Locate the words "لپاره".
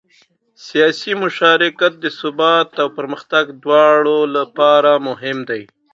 4.37-4.91